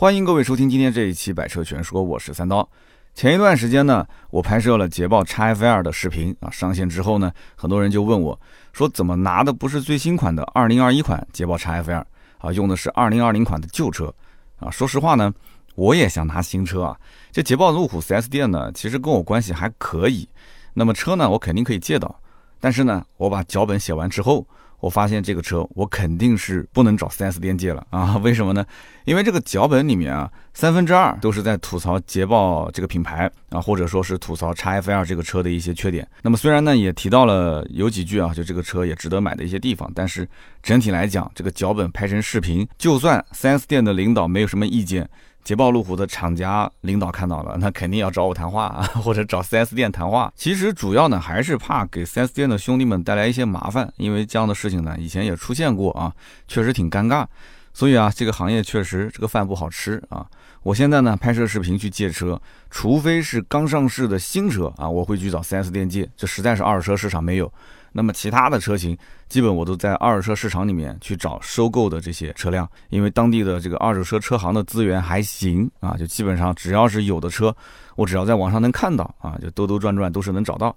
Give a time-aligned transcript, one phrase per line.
[0.00, 2.66] 欢迎各位收听今天这一期《百车全说》，我是三刀。
[3.14, 8.40] 前一段时间呢，我拍摄了捷豹 XF2 的视频啊，上线之后呢，很多人就问我，
[8.72, 12.02] 说怎么拿的不是最新款的2021款捷豹 XF2
[12.38, 14.10] 啊，用的是2020款的旧车
[14.58, 14.70] 啊？
[14.70, 15.30] 说实话呢，
[15.74, 16.98] 我也想拿新车啊。
[17.30, 20.26] 这捷豹路虎 4S 店呢，其实跟我关系还可以，
[20.72, 22.22] 那么车呢，我肯定可以借到，
[22.58, 24.46] 但是呢，我把脚本写完之后。
[24.80, 28.16] 我发现这个车，我肯定是不能找 4S 店借了啊！
[28.24, 28.64] 为什么呢？
[29.04, 36.06] 因为这个脚本里面啊，三分之二都是在吐槽捷豹这个品牌啊，或者说是吐槽 XFL 这个车的一些缺点。
[36.22, 40.28] 那么虽然呢，也提到了有几句啊，就这个车也值得买的一些地方，但是
[40.62, 45.08] 整体来讲，这个脚本拍成视频，就算 4S 店的领导没有什么意见。
[45.42, 50.32] 捷豹路虎的厂家领导看到了， 那肯定要找我谈话啊， 或者找 4S 店谈话。
[50.36, 56.12] 其实主要呢还是怕给 4S 店的兄弟们带来一些麻烦，因为这样的事情呢以前也出现过啊，
[56.46, 57.26] 确实挺尴尬。
[57.72, 60.26] 所以啊，这个行业确实这个饭不好吃啊。
[60.62, 67.50] 我现在呢拍摄视频去借车，除非是刚上市的新车啊，我会去找 4S 店借，这实在是二手车市场没有。
[67.92, 68.96] 那么其他的车型，
[69.28, 77.54] 基本我都在二手车市场里面去找收购的这些车辆，因为当地的这个二手车车行的资源还行啊，就基本上只要是有的车，
[77.96, 80.76] 我只要在网上能看到啊，就兜兜转转都是能找到。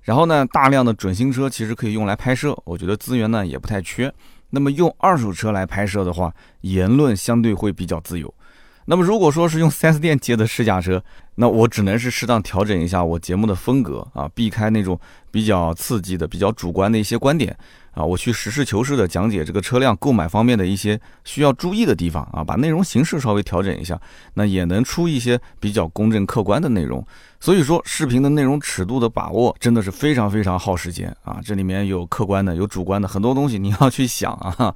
[0.00, 4.10] 然后呢，大量的准新车其实可以用来拍摄，我觉得资源呢也不太缺。
[4.48, 8.32] 那么用二手车来拍摄的话，言论相对会比较自由。
[8.86, 11.02] 那么如果说是用 4S 店接的试驾车，
[11.36, 14.98] 那我只能是适当调整一下我节目的风格啊，避开那种
[15.30, 17.56] 比较刺激的、比较主观的一些观点
[17.92, 23.98] 啊，我去实事求是的讲解这个车辆购买方面的一些需要注意的地方啊，把内容形式稍微调整一下，
[24.34, 27.04] 那也能出一些比较公正客观的内容。
[27.40, 34.74] 所以说，视频的内容尺度的把握真的是非常非常耗时间啊，这里面有客观的，有主观的，很多东西你要去想啊。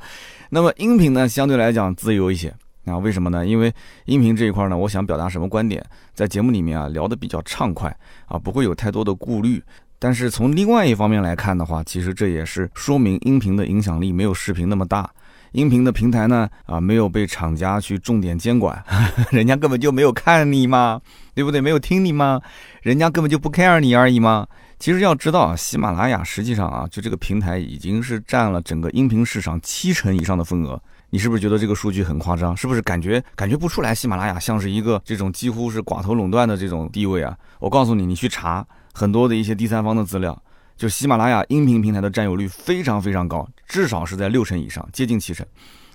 [0.51, 2.55] 那么音频呢，相对来讲自由一些。
[2.91, 3.47] 啊，为什么呢？
[3.47, 3.73] 因为
[4.07, 7.95] 音频这一块呢，我想表达什么观点，在节目里面啊聊得比较畅快
[8.27, 9.63] 啊，不会有太多的顾虑。
[9.99, 15.11] 但是从另外一方面来看的话，其实这也是说明音频的影响力没有视频那么大。
[15.53, 18.81] 音频的平台呢，啊没有被厂家去重点监管，
[19.33, 21.01] 人家根本就没有看你嘛，
[21.35, 21.61] 对不对？
[21.61, 22.41] 没有听你吗？
[22.83, 24.47] 人家根本就不 care 你而已嘛。
[24.79, 30.81] 其实要知道啊，喜马拉雅实际上啊，就这个平台已经是占了整个音频市场七成以上的份额。
[31.11, 32.55] 你是不是觉得这个数据很夸张？
[32.55, 33.95] 是不是感觉感觉不出来？
[33.95, 37.35] 喜马拉雅像是一个这种几乎是寡头垄断的这种地位啊！
[37.61, 40.43] 我告诉你，你去查很多的一些第三方的资料，
[40.77, 45.47] 就喜马拉雅音频平台的占有率非常非常高，至少是在六成以上，接近七成。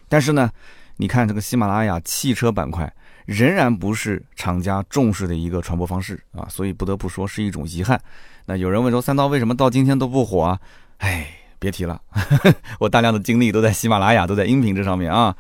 [0.09, 0.49] 但是呢，
[0.97, 2.91] 你看这个喜马拉雅汽车板块
[3.27, 8.01] 仍然不是厂家重视的一个传播方式啊，所以不得不说是一种遗憾。
[8.45, 10.59] 那有人问说，三刀为什么到今天都不火啊？
[10.97, 11.42] 哎。
[11.63, 11.99] 别提了，
[12.79, 15.33] 我大量的精力都在喜马拉雅，都在音频这上面啊。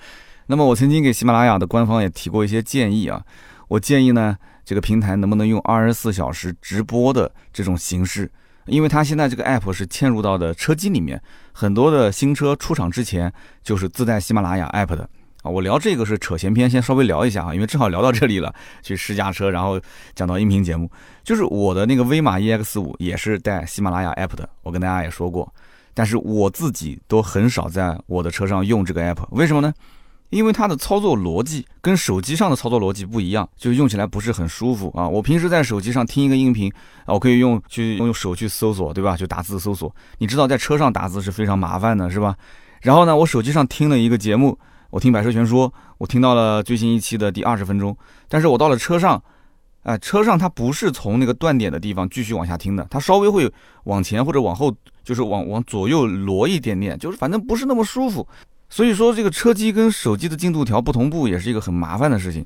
[0.47, 3.21] 那么我曾经给喜马拉雅的官方也提过一些建议啊。
[3.67, 8.31] 我建议呢，这个平台能不能用二十四小时直播的这种形式？
[8.65, 15.09] 因为它现在这个 app 是嵌入到的车机里面，很多的新车出厂之前就是自带喜马拉雅 app 的
[15.41, 15.51] 啊。
[15.51, 19.79] 我聊这个是扯闲篇，先稍微聊一下啊，因为正好聊到这里了，去试驾车，然后
[20.15, 20.89] 讲到音频节目，
[21.23, 25.53] 就是我的那个威马 EX 五也是带喜马拉雅 app 的，我跟大家也说过。
[25.93, 29.73] 但是我自己都很少在我的车上用这个 app，为什么呢？
[30.29, 35.07] 因为它的操作逻辑跟手机上的操作逻辑不一样，就用起来不是很舒服啊。
[35.07, 36.73] 我平时在手机上听一个音频
[37.05, 39.15] 啊，我可以用去用手去搜索，对吧？
[39.15, 39.95] 就打字搜索。
[40.17, 42.35] 你知道在车上打字是非常麻烦的，是吧？
[42.81, 44.57] 然后呢，我手机上听了一个节目，
[44.89, 47.95] 我听百车全说，我听到了最新一期的第二十分钟，
[48.27, 49.21] 但是我到了车上。
[49.83, 53.51] 哎，车上它不是从那个断点的地方继续往下听的，它稍微会
[53.83, 58.27] 往前或者往后，就是往往左右挪一点点，就是反正不是那么舒服。
[58.69, 62.43] 所以说，这个车机跟手机的进度条不同步也是一个很麻烦的事情。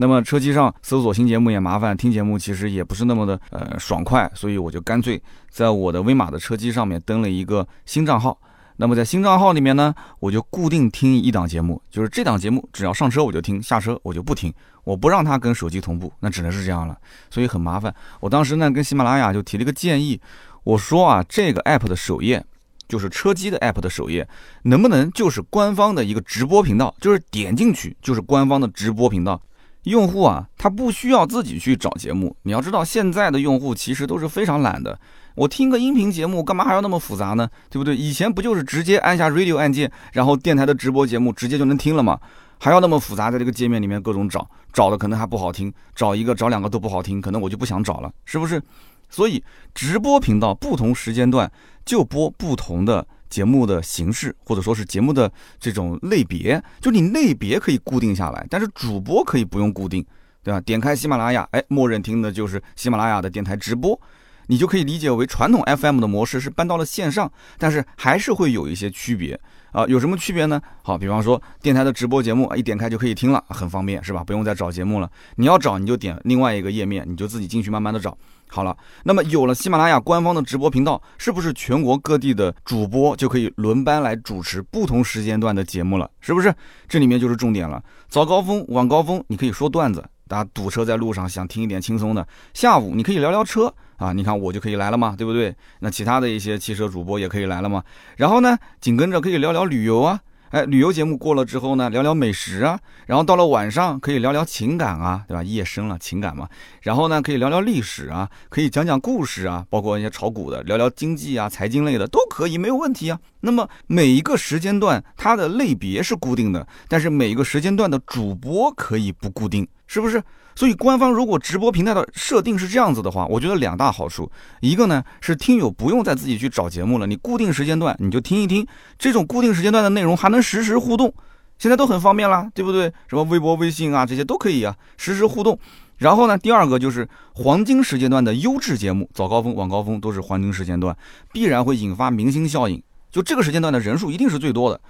[0.00, 5.20] 那么车机上搜索新节目也麻烦，听节目其实也不是那么的呃爽快，所以我就干脆
[5.50, 8.36] 在我的威马的车机上面登了一个新账号。
[8.80, 14.54] 那么在新账号里面呢，我就固定听一档节目，就是这档节目，只要上车我就听，下车我就不听，
[14.84, 16.96] 我不让它跟手机同步，那只能是这样了，
[17.28, 17.92] 所以很麻烦。
[18.20, 20.20] 我当时呢跟喜马拉雅就提了一个建议，
[20.68, 22.44] 我说啊，这个 app 的首页，
[22.86, 24.28] 就是车机的 app 的首页，
[24.64, 29.40] 能不能就是官方的一个直播频道，就是点进去就是官方的直播频道。
[29.84, 32.36] 用户啊，他不需要自己去找节目。
[32.42, 35.00] 你要知道，现在的用户其实都是非常懒的。
[35.36, 37.48] 我听个音频节目，干嘛还要那么复杂呢？
[37.70, 37.96] 对不对？
[37.96, 42.20] 以前不就是直接按下 radio 按键，然后电台的直播节目直接就能听了吗？
[42.58, 48.60] 还要那么复杂，在这个界面里面各种找，找的可能还不好听，找一个找两个都不好听，可能我就不想找了，是不是？
[49.08, 49.42] 所以
[49.74, 51.50] 直播频道不同时间段
[51.84, 60.04] 就播不同的节目的形式，或者说是节目的这种类别，就你类别可以固定下来，但是主播可以不用固定，
[60.42, 60.60] 对吧？
[60.60, 63.98] 点开喜马拉雅，哎，默认听的就是喜马拉雅的电台直播，
[64.46, 69.38] 你就可以理解为传统 FM 的模式是搬到了线上，但是还是会有一些区别
[69.72, 69.84] 啊。
[69.86, 70.60] 有什么区别呢？
[70.82, 74.22] 好，比方说电台的直播节目，一点开就可以听了，很方便，是吧？
[74.24, 78.16] 不用再找节目了，你要找你就点另外一个页面，你就自己进去慢慢的找。
[78.50, 78.74] 好了，
[79.04, 86.10] 那么有了喜马拉雅官方的直播频道，是不是全国各地的主播就可以轮班来主持不同时间段的节目了？
[86.20, 86.54] 是不是？
[86.88, 87.82] 这里面就是重点了。
[88.08, 92.22] 早高峰、晚高峰，你可以说段子，大家堵车在路上想听一点轻松的；
[92.54, 95.54] 下午你可以聊聊车啊，你看我就可以来了嘛，对不对？
[95.80, 97.84] 那其他的一些汽车主播也可以来了嘛。
[98.16, 100.20] 然后呢，紧跟着可以聊聊旅游啊。
[100.50, 105.42] 哎，旅游节目过了之后呢，聊聊美食啊，然后到了晚上可以聊聊情感啊，对吧？
[105.42, 106.48] 夜深了，情感嘛。
[106.80, 113.20] 然后呢，可以聊聊历史啊，可以讲讲故事啊，包括一些炒股的，聊聊经济啊、财经类的都可以，没有问题啊。
[113.40, 120.22] 那么每一个时间段它的类别是固定的，但是每一个时间段的主播可以不固定，是不是？
[120.54, 124.28] 所以，官方如果直播平台的设定是这样子的话，我觉得两大好处，
[124.60, 128.66] 一个呢是听友不用再自己去找节目了，你固定时间段你就听一听，
[128.98, 131.14] 这种固定时间段的内容还能实时互动，
[131.60, 132.92] 现在都很方便啦，对不对？
[133.06, 135.56] 什么微博、微信啊这些都可以啊，实时互动。
[135.98, 140.96] 然后呢，第二个就是黄金时间段的优质节目，早高峰、晚高峰都是黄金时间段，
[141.32, 142.82] 必然会引发明星效应，
[143.12, 144.80] 就这个时间段的人数一定是最多的。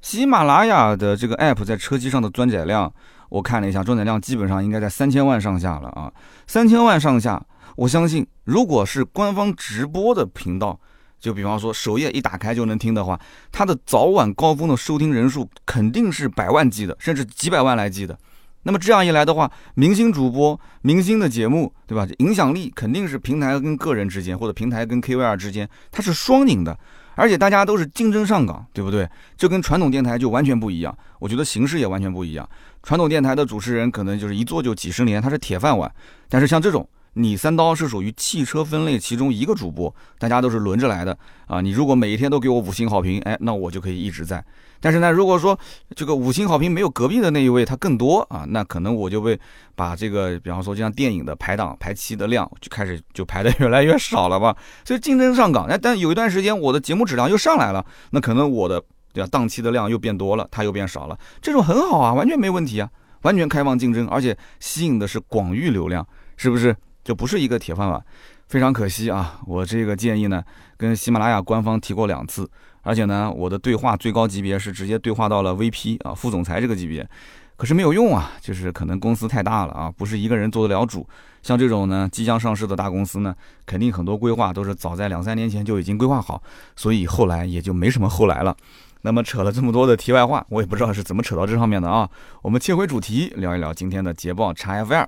[0.00, 2.92] 喜马拉雅的这个 app 在车机上的装载量。
[3.34, 6.12] 我看了一下，装载量基本上应该在三千万上下了啊，
[6.46, 7.44] 三千万上下，
[7.74, 10.78] 我相信如果是官方直播的频道，
[11.18, 13.20] 就比方说首页一打开就能听的话，
[13.50, 18.16] 它的早晚高峰的收听人数肯定是百万计的，甚至几百万来计的。
[18.62, 22.06] 那么这样一来的话，明星主播、明星的节目，对吧？
[22.18, 26.78] 影响力肯定是平台跟个人之间，或者平台跟 KVR 之间，它是双赢的。
[27.16, 29.08] 而且大家都是竞争上岗，对不对？
[29.36, 30.96] 这跟传统电台就完全不一样。
[31.20, 32.48] 我觉得形式也完全不一样。
[32.84, 35.90] 传统电台的主持人可能就是一做就几十年，他是铁饭碗。
[36.28, 41.16] 但是像这种，你三刀是属于汽车分类其中一个主播，大家都是轮着来的
[41.46, 41.62] 啊。
[41.62, 44.44] 你如果每一天都给我五星好评，哎，那我就可以一直在。
[44.80, 45.58] 但是呢，如果说
[45.96, 49.38] 这个五星好评没有隔壁的那一位他更多啊，那可能我就会
[49.74, 54.54] 把这个，比方说就像电影的排档排期的量就开始就排的越来越少了吧。
[54.84, 58.82] 所以竞争上岗，哎，但有一段时间我的节目质量又上来了，那可能我的
[59.14, 62.90] 对吧档期的量又变多了，它又变少了，这种很好啊，完全没问题啊，
[63.22, 66.06] 完全开放竞争，而且吸引的是广域流量，
[66.36, 66.76] 是不是？
[67.02, 68.04] 就不是一个铁饭碗。
[68.48, 70.42] 非常可惜啊，我这个建议呢，
[70.76, 72.48] 跟喜马拉雅官方提过两次。
[72.82, 77.08] 而且呢，我的对话最高级别是直接对话到了 VP 啊，副总裁这个级别，
[77.56, 81.06] 可是没有用啊，就是可能公司太大了啊，不是一个人做得了主。
[81.42, 83.34] 像这种呢，即将上市的大公司呢，
[83.64, 86.42] 肯定很多规划都是早在两三年前就已经规划好，
[86.76, 88.54] 所以后来也就没什么后来了。
[89.04, 92.08] 那么扯了这么多的题外话，我也不知道是怎么扯到这上面的啊。
[92.40, 95.06] 我们切回主题，聊一聊今天的捷豹 XF 二。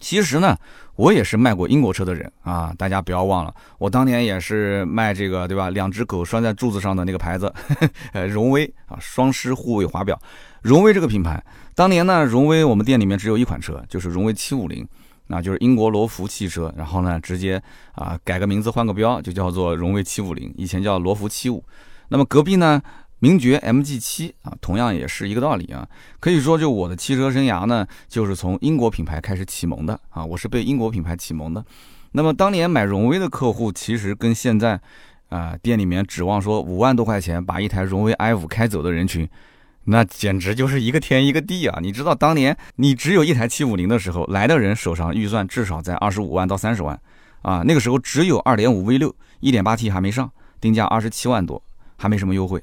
[0.00, 0.56] 其实呢，
[0.96, 5.68] 我也是卖过英国车的人啊，大家不要忘了，我当年也是卖这个，对吧？
[5.68, 7.52] 两只狗拴在柱子上的那个牌子，
[8.14, 10.18] 呃，荣威啊，双狮护卫华表，
[10.62, 11.44] 荣威这个品牌，
[11.74, 14.88] 当年呢，荣威我们店里面只有一款车，就是荣威七五零，
[15.26, 17.62] 那就是英国罗孚汽车，然后呢，直接
[17.92, 21.62] 啊改个名字换个标，就叫做荣威七五零，以前叫罗孚七五，
[22.08, 22.80] 那么隔壁呢？
[23.20, 25.88] 名爵 MG 七啊，同样也是一个道理啊。
[26.18, 30.24] 可以说，就我的汽车生涯呢，就是从英国品牌开始启蒙的啊。
[30.24, 31.64] 我是被英国品牌启蒙的。
[32.12, 34.80] 那么当年买荣威的客户，其实跟现在
[35.28, 39.28] 啊店里面指望说五万多块钱把一台荣威 i 五开走的人群，
[39.84, 41.78] 那简直就是一个天一个地啊！
[41.80, 46.98] 你知道当年你只有一台七五零的时候，来的人手上预算至少在二十五万到三十万
[47.42, 47.62] 啊。
[47.64, 51.62] 那个时候只有二点五 V 六，一点八 T 还没上，定价二十七万多，
[51.96, 52.60] 还没什么优惠。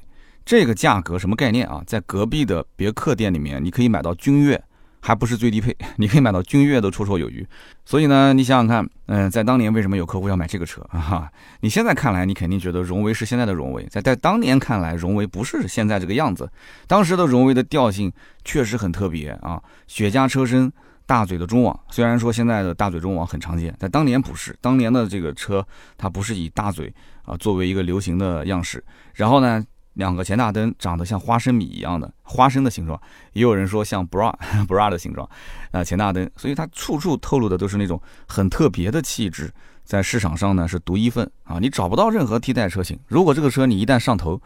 [0.48, 1.82] 这个价格什么概念啊？
[1.86, 4.58] 在隔壁的别克店里面，你可以买到君越，
[4.98, 7.46] 还不是最低配， 你可以买到君越都绰绰有余。
[7.84, 11.30] 所以呢，你想想看，嗯，在当年为什么有客户要买这个车 啊？
[11.60, 16.50] 你现在看来，你肯定觉得荣威是现在的荣威，在在当年看来，荣威不是现在这个样子。
[16.86, 18.10] 当时的荣威的调性
[18.42, 20.72] 确实很特别啊，雪茄车身，
[21.04, 21.78] 大嘴的中网。
[21.90, 24.56] 虽然说现在的大嘴中网很常见，在当年不是。
[24.62, 25.62] 当年的这个车，
[25.98, 26.90] 它不是以大嘴
[27.26, 28.82] 啊作为一个流行的样式。
[29.12, 29.62] 然后呢？
[29.98, 32.98] 两个前大灯长得像花生米一样的花生的形状，
[33.32, 34.32] 也有人说像 bra
[34.68, 35.28] bra 的形状，
[35.72, 39.52] 啊前大灯，所以它处处透露的都是那种很特别的气质，
[39.82, 42.96] 在市场上呢是独一份啊，你找不到任何替代车型。
[43.08, 44.40] 如果这个车你一旦上头，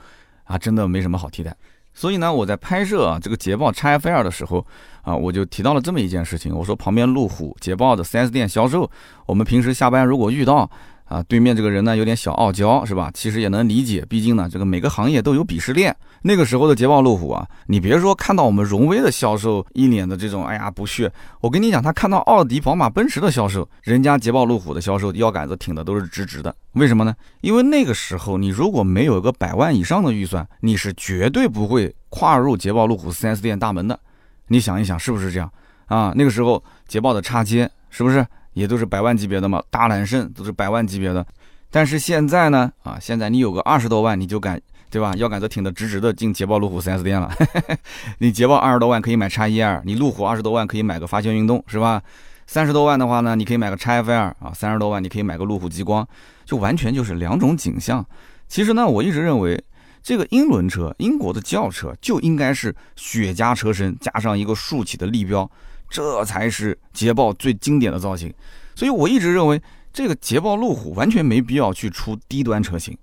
[0.45, 1.55] 啊真的没什么好替代。
[1.93, 4.67] 所以呢，我在拍摄啊这个捷豹 XF2 的时候
[5.03, 8.91] 啊，我就提到了这么一件事情，我说旁边路虎捷豹的 4S 店销售，
[9.27, 10.71] 我们平时下班如果遇到。
[11.13, 13.11] 啊，对面这个人呢有点小傲娇，是吧？
[13.13, 15.95] 其实也能理解，毕竟呢，这个每个行业都有鄙视链。
[16.23, 26.55] 那个时候的捷豹路虎啊，你别说看到我们荣威的销售一脸的这种哎呀不屑，我跟你讲，他看到奥迪、宝马、奔驰的销售，人家捷豹路虎的销售腰杆子挺的都是直直的。
[26.73, 27.15] 为什么呢？
[27.43, 34.01] 因为那个时候你如果没有个百万以上的预算，你是绝对不会跨入捷豹路虎 4S 店大门的。
[34.49, 35.53] 你想一想，是不是这样
[35.87, 36.15] 啊？
[36.17, 38.27] 那个时候捷豹的叉街是不是？
[38.55, 41.27] 也都是百万级别的嘛，大揽胜都是百万级别的，
[41.71, 45.15] 但是现在呢，啊，现在你有个二十多万，你就敢，对吧？
[45.17, 47.33] 腰杆子挺得直直的进捷豹路虎 4S 店了。
[48.19, 52.03] 你捷豹二十多万可以买叉一二你路虎二十多万可以买个发现运动，是吧？
[52.47, 56.07] 三十多万的话呢，你可以买个叉 F 二啊，三十多万你可以买个路虎极光，
[56.45, 58.05] 就完全就是两种景象。
[58.49, 59.59] 其实呢，我一直认为
[60.03, 65.51] 这个英伦车，英国的轿车就应该是雪茄车身加上一个竖起的立标。
[65.93, 68.33] 这才是捷豹最经典的造型，
[68.75, 69.61] 所以我一直认为
[69.93, 72.97] 这个捷豹路虎完全没必要去出低端车型。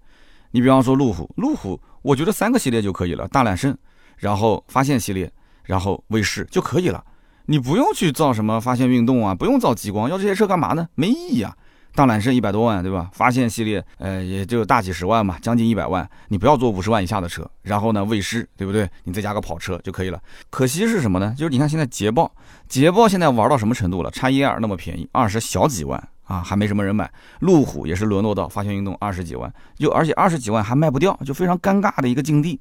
[0.50, 3.78] 你比方说路虎，路虎我觉得三个系列就可以了，大揽胜，
[4.18, 5.32] 然后发现系列，
[5.66, 7.06] 然后卫士就可以了。
[7.46, 10.90] 你不用去造什么发现运动啊，不用造极光，要这些车干嘛呢？
[10.96, 11.56] 没意义啊。
[11.96, 13.10] 大揽胜一百多万，对吧？
[13.14, 16.08] 发现系列，呃，也就大几十万嘛，将近一百万。
[16.30, 18.90] 你不要做五十万以下的车，然后呢，卫士，对不对？
[19.04, 20.22] 你再加个跑车就可以了。
[20.50, 21.34] 可惜是什么呢？
[21.38, 22.32] 就是你看现在捷豹，
[22.68, 24.10] 捷豹现在玩到什么程度了？
[24.12, 27.12] 叉一二那么便宜，二十小几万啊，还没什么人买。
[27.40, 32.60] 路虎也是沦落到发现运动二十几万，就而且二十几万还卖不掉，就非常尴尬的一个境地。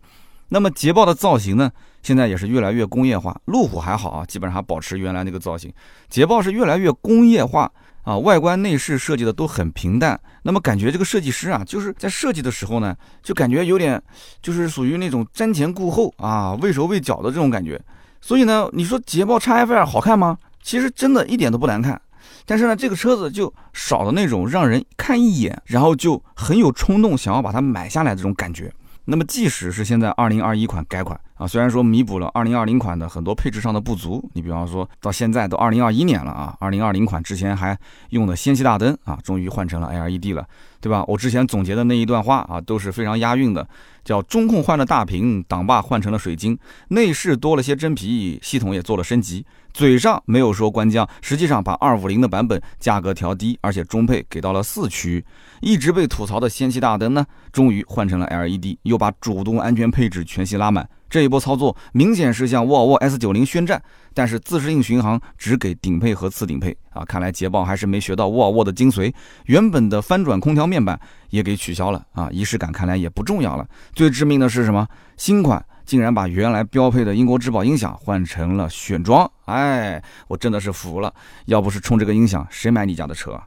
[0.49, 1.71] 那么捷豹的造型呢，
[2.03, 3.39] 现在也是越来越工业化。
[3.45, 5.71] 路虎还好啊，基本上还保持原来那个造型。
[6.09, 7.71] 捷豹是越来越工业化。
[8.09, 14.03] 啊，外观内饰设计的都很平淡，那么感觉这个设计师啊，就是在设计的时候呢，就感觉有点，
[14.41, 17.79] 就是属于那种瞻前顾后啊，畏手畏脚的这种感觉。
[18.23, 20.39] 所以呢，你说捷豹 XF 好看吗？
[20.63, 22.01] 其实真的一点都不难看，
[22.47, 28.73] 但是呢，这个车子就少了那种让人看一眼，然后就很有冲动想要把它买下来这种感觉。
[29.05, 37.79] 那么，即使是现在二零二一款改款啊，虽然说弥补了二零二零款的很多配置上的不足，你比方说到现在都二零二一年了啊，二零二零款之前还
[38.11, 40.45] 用的氙气大灯啊，终于换成了 LED 了，
[40.81, 41.05] 对吧？
[41.09, 43.67] 我之前总结的那一段话啊，都是非常押韵的，
[44.05, 46.59] 叫中控换了大屏，挡把换成了水晶，
[46.89, 49.45] 内饰多了些真皮，系统也做了升级。
[49.73, 55.25] 嘴上没有说官降，实际上把二五零的版本价格调低，而且中配给到了四驱。
[55.61, 60.89] 一直被吐槽的氙气大灯呢，终于换成了 LED，又把主动安全配置全系拉满。
[61.09, 63.83] 这一波操作明显是向沃尔沃 S90 宣战，
[64.15, 67.05] 但是自适应巡航只给顶配和次顶配啊！
[67.05, 69.13] 看来捷豹还是没学到沃尔沃的精髓，
[69.47, 70.99] 原本的翻转空调面板
[71.31, 72.29] 也给取消了啊！
[72.31, 73.67] 仪式感看来也不重要了。
[73.93, 74.87] 最致命的是什么？
[75.17, 75.65] 新款。
[75.89, 81.11] 竟然把原来标配的英国质保音响换成了选装，哎，我真的是服了！
[81.47, 83.43] 要不是冲这个音响，谁买你家的车啊？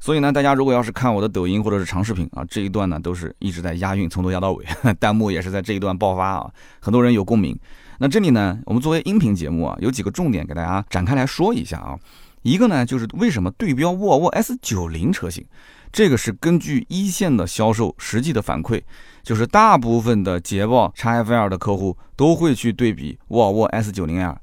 [0.00, 4.64] 所以呢，大家如果要是看我的抖音或者是长视频啊，这一段呢都是一直在押韵，从头押到尾，
[4.98, 7.54] 弹幕也是在这一段爆发啊，很多人有共鸣。
[7.98, 11.94] 那这里呢，我们作为音频节目啊，有几个重点给大家展开来说一下啊。
[12.42, 15.46] 一个呢，就是为什么对标沃尔沃 S90 车型，
[15.90, 18.82] 这个是根据一线的销售实际的反馈。
[19.22, 24.36] 就是大部分的捷豹 XFL 的客户都会去对比沃尔沃 S90L，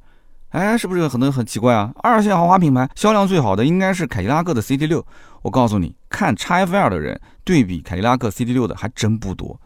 [0.51, 1.91] 哎，是不是很多很奇怪啊？
[2.01, 5.03] 二线豪华品牌销量最好的应该是凯迪拉克的 CT6，
[5.41, 9.59] 我告诉你，看 XFL 的人对比凯迪拉克 CT6 的还真不多。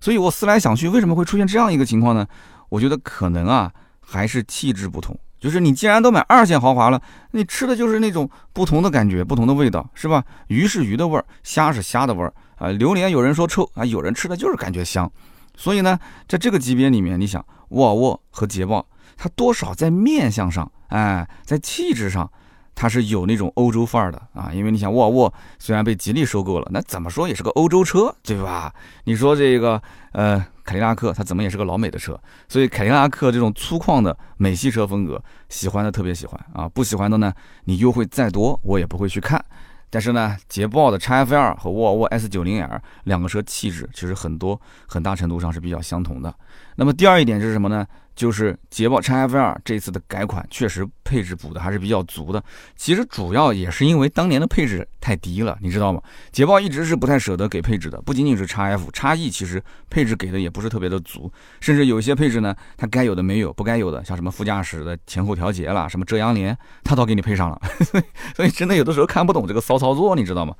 [0.00, 2.24] 所以我思来想去，为什么会出现这样一个情况呢？
[2.68, 5.18] 我觉得可能啊，还是气质不同。
[5.42, 10.22] 就是你既然都买二线豪华了，你吃的就是那种不同的感觉、不同的味道，是吧？
[10.46, 12.32] 鱼是鱼的味儿，虾是虾的味儿。
[12.58, 15.10] 啊，榴莲有人说臭啊，有人吃的就是感觉香，
[15.56, 22.30] 所以呢，在这个级别里面，你想沃尔沃和捷豹，它多少在面相上，哎，在气质上，
[22.76, 24.52] 它是有那种欧洲范儿的啊。
[24.54, 28.72] 因为你想，沃尔沃虽然被吉利收购了，那怎么说也是个欧洲车，对吧？
[29.04, 29.82] 你说这个
[30.12, 37.32] 呃，凯迪拉克它怎么也是个老美的车，所以凯迪拉克这种粗犷的美系车风格，喜欢的特别喜欢啊，不喜欢的呢，
[37.64, 39.44] 你优惠再多，我也不会去看。
[39.90, 46.34] 但是呢，捷豹的 XFL 和沃尔沃 S90L 两个车气质其实很多很大程度上是比较相同的。
[46.76, 47.86] 那么第二一点是什么呢？
[48.14, 52.42] 就是捷豹 XFL 这次的改款确实配置补的还是比较足的。
[52.76, 56.00] 其实主要也是因为当年的配置太低了，你知道吗？
[56.30, 67.60] 捷豹一直是不太舍得给配置的，不仅仅是 XF、XE，其实配置给的也不是特别的足，甚至有一些配置呢，它该有的没有，不该有的，像什么副驾驶的前后调节啦，什么遮阳帘，它都给你配上了。
[68.36, 70.54] 所以真的有的时候看不懂这个骚操作，你知道吗？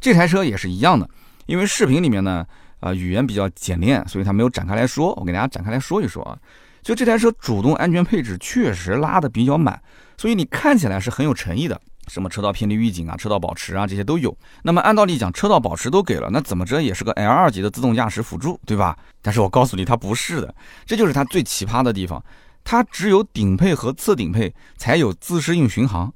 [0.00, 1.08] 这台车也是一样的，
[1.46, 2.46] 因为视频里面呢，
[2.80, 6.38] 啊语言比较简练，所以它没有展开来说，我给大家展开来说一说啊。
[6.82, 9.80] 就这台车主动安全配置确实拉的比较满，
[10.16, 11.80] 所以你看起来是很有诚意的。
[12.08, 14.34] 什么车道偏离预警啊、车道保持啊这些都有。
[14.62, 18.96] 那么按道理讲，车道保持都给了，那怎么着也是个 L 二级的自动驾驶辅助，对吧？
[19.20, 20.54] 但是我告诉你，它不是的，
[20.86, 22.24] 这就是它最奇葩的地方，
[22.64, 26.10] 它只有顶配和次顶配才有自适应巡航。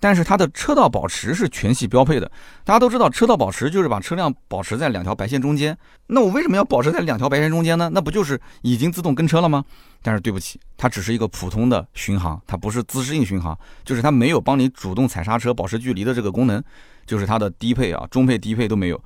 [0.00, 2.28] 但是它的车道保持是全系标配的，
[2.64, 5.76] 大家都知道，车道保持就是把车辆保持在两条白线中间。
[6.06, 7.90] 那我为什么要保持在两条白线中间呢？
[7.92, 9.62] 那不就是已经自动跟车了吗？
[10.02, 16.64] 但是对不起，它只是一个普通的巡航，它不是自适应巡航，就是它没有帮你主动踩刹车、保持距离的这个功能，
[17.04, 18.98] 就是它的低配啊、中配、低配都没有。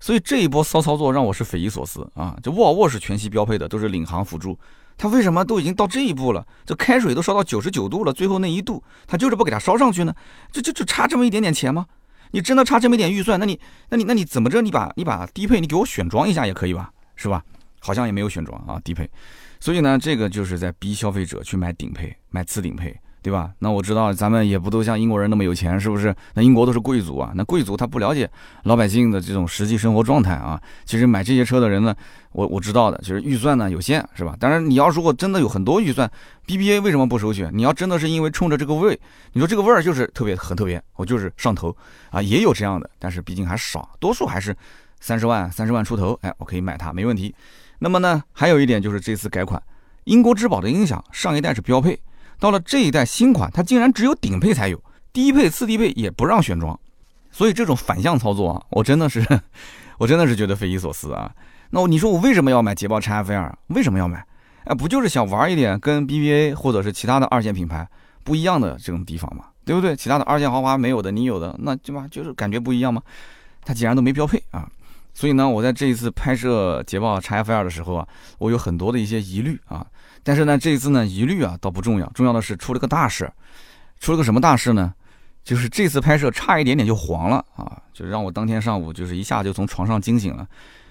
[0.00, 2.38] 所以这一波骚操作让我是匪夷所思啊！
[2.40, 4.56] 这沃尔沃是全系标配的，都是领航辅助。
[4.98, 6.46] 他为什么都已经到这一步了？
[6.66, 10.12] 这开水都烧到九十九度了，最后那一度，他就是不给它烧上去呢？
[10.52, 11.86] 就就就差这么一点点钱吗？
[12.32, 13.38] 你真的差这么一点预算？
[13.40, 14.60] 那你那你那你怎么着？
[14.60, 16.90] 你把你把低配你给我选装一下也可以吧？
[17.16, 17.42] 是吧？
[17.80, 19.08] 好像也没有选装啊，低配。
[19.60, 22.94] 所以呢，这个就是在逼消费者去买顶配，买次顶配。
[23.28, 23.52] 对吧？
[23.58, 26.16] 那我知道咱们也不都像英国人那么有钱，是不是？
[26.32, 28.26] 那英国都是贵族啊，那贵族他不了解
[28.62, 30.58] 老百姓的这种实际生活状态啊。
[30.86, 31.94] 其实买这些车的人呢，
[32.32, 34.34] 我我知道的，其实预算呢有限，是吧？
[34.40, 36.10] 当然你要如果真的有很多预算
[36.46, 37.50] ，BBA 为什么不首选？
[37.52, 38.98] 你要真的是因为冲着这个味，
[39.34, 41.76] 你说这个味儿就是特别很特别，我就是上头
[42.08, 44.56] 啊，也有这样的，但是毕竟还少，多数还是
[45.00, 47.34] 三十万、三十万出头，哎，我可以买它没问题。
[47.78, 49.62] 那么呢，还有一点就是这次改款，
[50.04, 52.00] 英国之宝的音响上一代是标配。
[52.38, 56.78] 到了这一代新款，它竟然只有顶配才有，低配、次低配也不让选装，
[57.30, 59.24] 所以这种反向操作啊，我真的是，
[59.98, 61.30] 我真的是觉得匪夷所思啊。
[61.70, 63.52] 那你说我为什么要买捷豹 XF2？
[63.68, 64.24] 为什么要买？
[64.64, 67.88] 哎，不就是想玩一点跟 BBA 或者是其他的二线品牌
[68.22, 69.96] 不一样的这种地方嘛，对不对？
[69.96, 72.06] 其他的二线豪华没有的，你有的，那对吧？
[72.10, 73.02] 就是感觉不一样吗？
[73.64, 74.68] 它既然都没标配啊，
[75.12, 78.06] 所以呢，我在这一次拍摄捷豹 XF2 的时候啊，
[78.38, 79.86] 我有很多的一些疑虑啊。
[80.22, 83.30] 但是呢，这一次呢，疑虑啊倒不重要，重要的是出了个大事，
[83.98, 84.94] 出了个什么大事呢？
[85.44, 90.46] 就是这次拍摄差一点点就黄了啊，就让我当天上午就是一下就从床上惊醒了。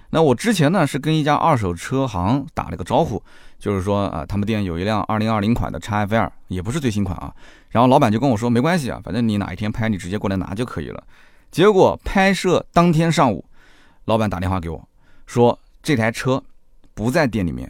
[0.10, 3.22] 那我之前呢是跟一家二手车行打了个招呼，
[3.60, 7.32] 就是说啊，他们店有一辆二零二零款的叉 F2，也不是最新款啊。
[7.70, 11.04] 然后老板就跟我说，没关系啊，反正你哪一天拍，你直接过来拿就可以了。
[11.52, 13.46] 结果拍摄当天上午，
[14.06, 14.88] 老板打电话给我，
[15.28, 16.42] 说这台车
[16.96, 17.70] 不在店里面。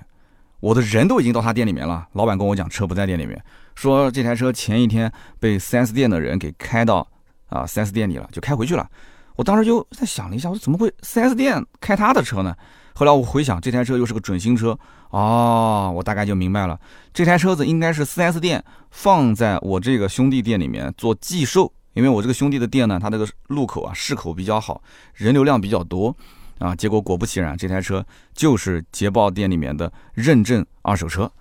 [0.60, 3.40] 我的人都已经到他店里面了，老板跟我讲车不在店里面，
[3.76, 7.08] 说这台车前一天被 4S 店的人给开到
[7.48, 8.90] 啊 4S 店里了，就开回去了。
[9.36, 12.56] 我当时就在想了一下，我说怎么会 4S 店开他的车呢？
[12.96, 14.76] 后来我回想，这台车又是个准新车，
[15.12, 16.80] 哦，我大概就明白了，
[17.14, 24.82] 这台车子应该是 4S 店放在我这个兄弟店里面做寄售，因为我这个兄弟的店呢，他这个路口啊市口比较好，
[25.14, 26.16] 人流量比较多。
[26.60, 31.32] 啊，结果果不其然，这台车就是捷豹店里面的认证二手车，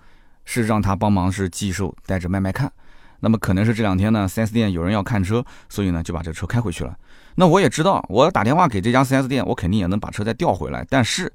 [0.45, 2.71] 是让他帮忙是寄售，带着卖卖看。
[3.19, 6.95] 那么可能是这两天呢，4S 店有人要看车，所以呢就把这车开回去了。
[7.33, 10.85] 那我也知道，我打电话给这家 4S 店，我肯定也能把车再调回来。
[10.87, 11.31] 但是，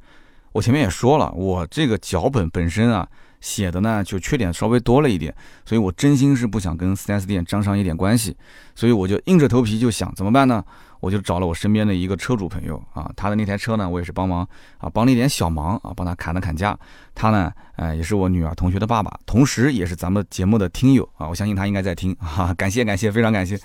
[0.52, 3.08] 我前面也说了，我这个脚本本身啊
[3.40, 8.36] 写的呢就缺点稍微多了一点，所以我真心是不想跟 4S 店沾上一点关系，
[8.76, 10.64] 所以我就硬着头皮就想怎么办呢？
[11.02, 16.78] 我就找了我身边的一个车主朋友啊，他的那台车呢，我也是帮忙啊，帮了一点小忙啊，帮他砍了砍价。
[17.12, 23.58] 他呢，呃，也是我女儿同学的爸爸，同时也是咱们节目的听友啊，我相信他应该在听啊，感谢感谢，非常感谢，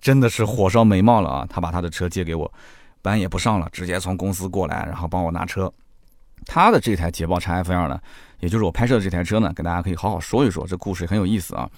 [0.00, 1.46] 真的是火烧眉毛了啊！
[1.50, 2.48] 他把他的车借给我，
[3.02, 5.72] 班也不上了，直接从公司过来，然后帮我拿车。
[6.46, 7.98] 他的这台捷豹 xf 二呢，
[8.38, 11.68] 也就是我拍摄的这台车呢，跟大家可以好好说一说，这故事很有意思啊。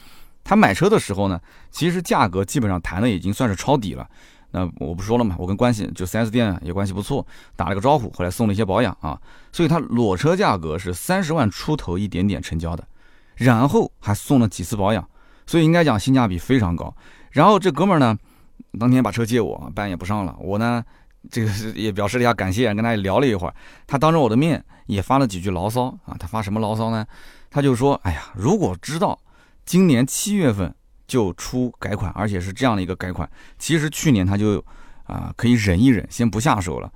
[0.45, 4.07] 他买车的时候呢，其实价格基本上谈的已经算是抄底了。
[4.57, 9.21] 那我不说了嘛，我跟关系就 4S 店也关系不错，打了个招呼，后来送了一些保养啊，
[9.53, 12.83] 所以他裸车价格是三十万出头一点点成交的，
[13.35, 15.07] 然后还送了几次保养，
[15.47, 16.97] 所以应该讲性价比非常高。
[17.33, 18.17] 然后这哥们儿呢，
[18.81, 20.83] 当天把车借我，班也不上了，我呢
[21.31, 23.55] 这个也表示了一下感谢，跟他也聊了一会儿，
[23.87, 27.07] 他当着我的面也发了几句牢骚啊，他发什么牢骚呢？
[27.51, 29.19] 他就说，哎呀，如果知道
[29.67, 30.75] 今年七月份。
[31.07, 33.29] 就出改款，而且是这样的一个改款。
[33.59, 34.65] 其实去年他就
[35.05, 36.91] 啊可以忍一忍，先不下手了。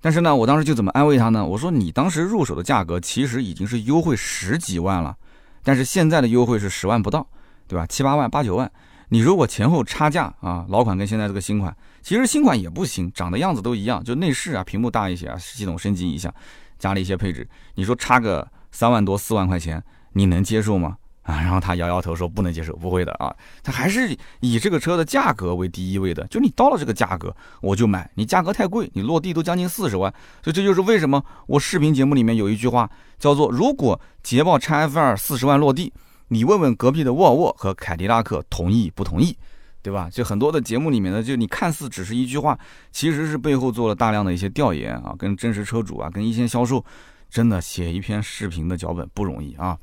[0.00, 1.44] 但是呢，我当时就怎么安慰他呢？
[1.44, 5.16] 我说你当时入手的价格其实已经是优惠十几万了，
[5.64, 7.26] 但是现在的优惠是十万不到，
[7.66, 7.84] 对吧？
[7.86, 8.70] 七八万、八九万。
[9.08, 16.32] 你如果前后差价啊，老款跟现在这个新款，其实新款也不行，长的样子都一样，就内饰啊、屏幕大一些啊，系统升级一下，
[16.78, 17.48] 加了一些配置。
[17.74, 20.96] 你说差个三万多、四万块钱，你能接受吗？
[21.28, 23.30] 啊，然后他摇摇头说不能接受，不会的啊，
[23.62, 30.10] 他还是以这个车的价格为第一位的，就你到了这个价格我就买，你价格太贵，你落地都将近四十万，
[30.42, 35.92] 所以这就是为什么我视频节目里面有一句话叫做，如果捷豹 XF2 四十万落地，
[36.28, 39.36] 你问问隔壁的沃尔沃和凯迪拉克同意不同意？
[39.80, 40.08] 对吧？
[40.10, 42.58] 就很多的节目里面呢，就你看似只是一句话，
[42.90, 46.84] 其实是背后做了大量的一些调研啊，跟真实车主啊，跟一线销售，
[47.30, 49.78] 真的写一篇视频的脚本不容易啊。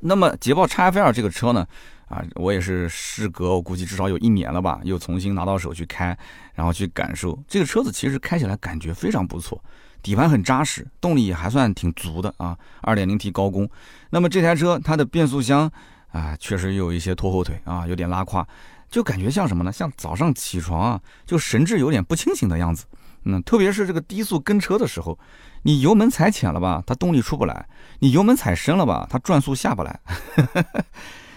[0.00, 1.66] 那么捷豹 XF2 这个车呢，
[2.08, 6.16] 啊，我也是事隔我估计至少有一年了吧，又重新拿到手去开，
[6.54, 9.62] 然后去感受这个车子，其实开起来感觉非常不错，
[10.02, 13.68] 底盘很扎实，动力也还算挺足的啊，2.0T 高功。
[14.10, 15.70] 那么这台车它的变速箱
[16.12, 18.46] 啊，确实有一些拖后腿啊，有点拉胯。
[18.90, 19.70] 就感觉像什么呢？
[19.70, 22.84] 像早上起床啊，就神志有点不清醒的样子。
[23.24, 25.18] 嗯，特别是这个低速跟车的时候，
[25.62, 27.54] 你油门踩浅了吧，它动力出不来；
[27.98, 30.00] 你油门踩深了吧，它转速下不来。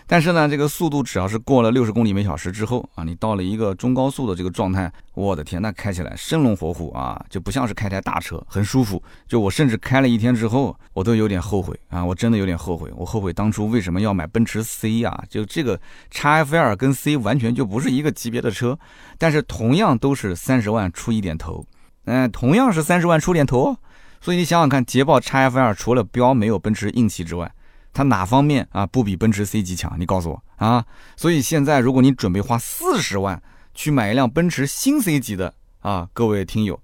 [0.05, 9.01] 但是呢，这个速度只要是过了六十公里每小时之后啊，你到了一个中高速的这个状态，我的天，那开起来生龙活虎啊，就不像是开台大车，很舒服。
[9.27, 15.23] 就我甚至开了一天之后，我都有点后悔啊，我真的有点后悔，我后悔当初为什么要买奔驰 C 呀？
[15.29, 15.79] 就这个
[16.11, 18.77] XFL 跟 C 完全就不是一个级别的车，
[19.17, 21.65] 但是同样都是三十万出一点头，
[22.05, 23.77] 嗯，同样是三十万出点头，
[24.21, 27.51] 所以你想想看，捷豹 XFL 除了标没有奔驰硬气之外。
[27.95, 29.95] 它哪方面啊不比奔驰 C 级强？
[29.99, 30.83] 你告诉我啊！
[31.15, 33.39] 所以现在如果你准备花四十万
[33.75, 36.81] 去买一辆奔驰新 C 级的啊，各位听友，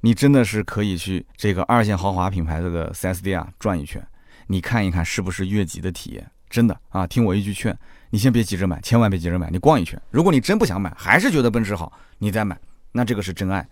[0.00, 4.04] 你真的是可以去这个二线豪华品牌这个 4S 店啊转一圈，
[4.48, 6.28] 你看一看是不是越级的体验？
[6.50, 7.78] 真的啊，听我一句劝，
[8.10, 9.96] 你先别急着买，千万别急着买，你逛一圈。
[10.10, 12.58] 如果你真不想买，还是觉得奔驰好，你再买，
[12.90, 13.64] 那这个是真爱。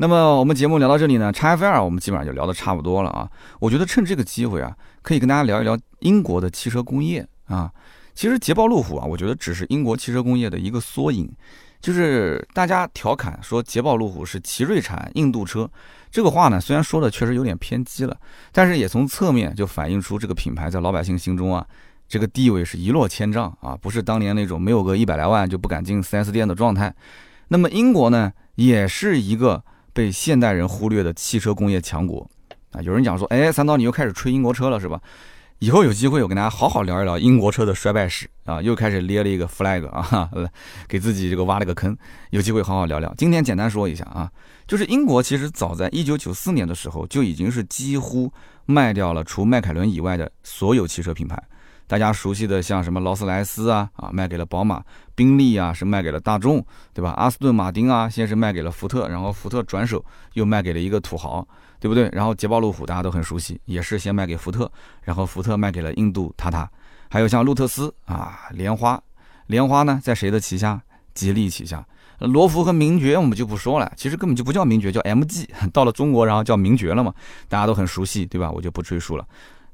[0.00, 3.28] 那么我们节目聊到这里呢叉 F 2我们基本上就聊得差不多了啊。
[3.58, 7.68] 我觉得趁这个机会啊，可以跟大家聊一聊英国的汽车工业啊。
[8.14, 11.28] 其实捷豹路虎啊，我觉得只是英国汽车工业的一个缩影。
[11.80, 15.68] 就是大家调侃说捷豹路虎是奇瑞产印度车，
[16.12, 18.16] 这个话呢，虽然说的确实有点偏激了，
[18.52, 21.66] 但是也从侧面就反映出这个品牌在老百姓心中啊，
[22.08, 26.94] 这个地位是一落千丈啊，不是当年那种没有个一百来万就不敢进 4S 店的状态。
[27.48, 29.64] 那么英国呢，也是一个。
[29.98, 32.30] 被现代人忽略的汽车工业强国
[32.70, 32.80] 啊！
[32.82, 35.00] 有人讲说，哎，三刀你又开始吹英国车了是吧？
[35.58, 38.62] 以后有机会我跟大家好好聊一聊英国车的衰败史啊！
[38.62, 40.30] 又开始列了一个 flag 啊，
[40.86, 41.98] 给自己这个挖了个坑。
[42.30, 43.12] 有机会好好聊聊。
[43.18, 44.30] 今天简单说一下啊，
[44.68, 48.32] 就是英国其实早在一九九四年的时候就已经是几乎
[48.66, 51.42] 卖掉了除迈凯伦以外的所有汽车品牌。
[51.88, 54.80] 大家熟悉的像什么劳斯莱斯啊啊卖给了宝马，
[55.14, 57.12] 宾利啊是卖给了大众，对吧？
[57.16, 61.44] 阿斯顿马丁啊先是卖给了福特，然后福特转手又卖给了一个土豪，
[61.80, 62.08] 对不对？
[62.12, 64.70] 然后捷豹路虎大家都很熟悉，也是先卖给福特，
[65.02, 66.70] 然后福特卖给了印度塔塔，
[67.08, 69.02] 还有像路特斯啊莲花，
[69.46, 70.80] 莲花呢在谁的旗下？
[71.14, 71.84] 吉利旗下。
[72.20, 77.14] 罗孚和名爵我们就不说了，其实根本就不叫名爵，叫 MG，到了中国然后叫名爵了嘛，
[77.48, 78.50] 大家都很熟悉，对吧？
[78.50, 79.24] 我就不赘述了。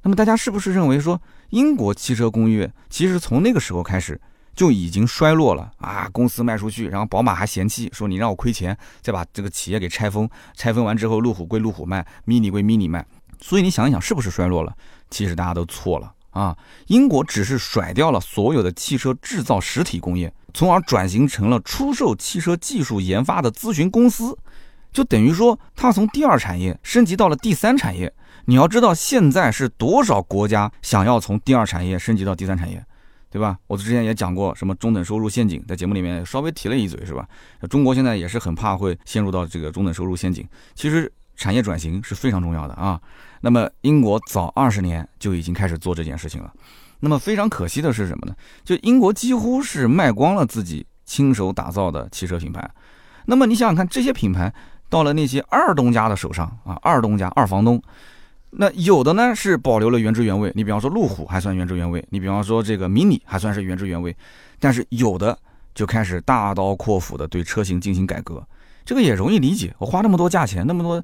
[0.04, 4.20] 那么大家是不是认为说英国汽车工业其实从那个时候开始
[4.54, 6.08] 就已经衰落了啊？
[6.12, 13.04] 公司卖出去，然后宝马还嫌弃说你让我亏钱，再把这个企业给拆分，拆分完之后，路虎归路虎卖，mini 归 mini 卖。
[13.40, 14.72] 所以你想一想，是不是衰落了？
[15.10, 16.56] 其实大家都错了啊！
[16.86, 24.38] 英国只是甩掉了所有的汽车制造实体工业，从而转型成了出售汽车技术研发的咨询公司，
[24.92, 28.12] 就等于说它从第二产业升级到了第三产业。
[28.46, 32.84] 你要知道，现在是多少国家想要从第二产业升级到第三产业，
[33.30, 33.58] 对吧？
[33.66, 37.26] 我之前也讲过什么中等收入陷阱，在节目里面稍微提了一嘴，是吧？
[37.70, 40.46] 中国现在也是很怕会陷入到这个中等收入陷阱。
[40.74, 43.00] 其实产业转型是非常重要的啊。
[43.40, 46.52] 那么英国早二十年就已经开始做这件事情了。
[47.00, 48.34] 那么非常可惜的是什么呢？
[48.62, 52.70] 就英国几乎是卖光了自己亲手打造的汽车品牌。
[53.24, 54.52] 那么你想想看，这些品牌
[54.90, 57.82] 到了那些二东家的手上啊，二东家、二房东。
[58.56, 64.16] 那有的呢是保留了原汁原味，你比方说路虎还算原汁原味，你比方说这个 mini 还算是原汁原味，
[64.60, 65.36] 但是有的
[65.74, 68.46] 就开始大刀阔斧的对车型进行改革，
[68.84, 69.74] 这个也容易理解。
[69.78, 71.02] 我花那么多价钱，那么多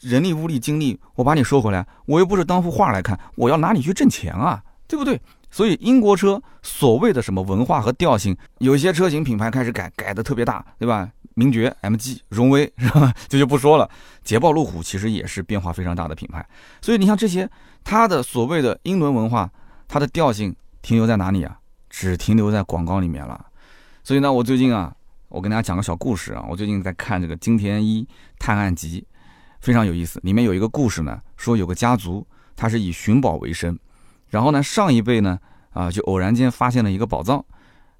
[0.00, 5.20] 人力物力精力，我把你收回来，我又不是当幅画来看，我要拿你去挣钱啊，对不对？
[5.50, 11.10] 所以英国车所谓的什么文化和调性，有些车型品牌开始改，改的特别大，对吧？
[11.34, 13.12] 名爵、MG、荣威是吧？
[13.28, 13.88] 这就不说了。
[14.22, 16.46] 捷豹路虎其实也是变化非常大的品牌。
[16.80, 17.48] 所以你像这些，
[17.82, 19.50] 它的所谓的英伦文化，
[19.88, 21.58] 它的调性停留在哪里啊？
[21.90, 23.46] 只停留在广告里面了。
[24.02, 24.94] 所以呢，我最近啊，
[25.28, 26.44] 我跟大家讲个小故事啊。
[26.48, 28.06] 我最近在看这个《金田一
[28.38, 29.00] 探案集》，
[29.60, 30.18] 非常有意思。
[30.22, 33.78] 里面有一个故事呢，说有个家族，他是以寻宝为生，
[34.28, 35.38] 然后呢，上一辈呢，
[35.72, 37.44] 啊，就偶然间发现了一个宝藏，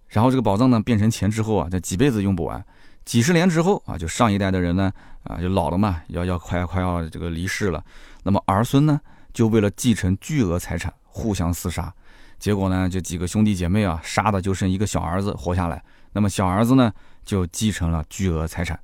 [0.08, 2.64] 然后这个宝藏呢变成钱之后啊，这几辈子用不完。
[3.04, 4.92] 几十年之后啊，就上一代的人呢，
[5.24, 7.82] 啊，就老了嘛，要要快快要这个离世了。
[8.22, 9.00] 那么儿孙呢，
[9.32, 11.92] 就为了继承巨额财产，互相厮杀。
[12.38, 15.82] 结果呢，这几个兄弟姐妹啊，杀的就剩一个小儿子活下来。
[16.12, 16.92] 那么小儿子呢
[17.24, 18.78] 就继承了巨额财产。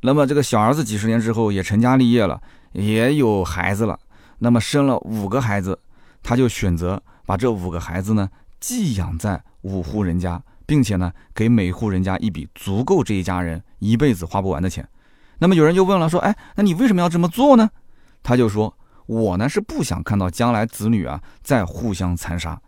[0.00, 2.40] 那么这个小儿子几十年之后也成家立业了，
[2.72, 3.98] 也有孩子了。
[4.38, 5.78] 那么生了五个孩子，
[6.22, 14.86] 他就选择把这五个孩子呢寄养在五户人家，并且呢给每户人家一笔足够这一家人一辈子花不完的钱。
[15.38, 17.68] 那么有人就问了，说，哎，那你为什么要这么做呢？
[18.22, 18.72] 他就说，
[19.06, 22.60] 我呢是不想看到将来子女啊再互相残杀。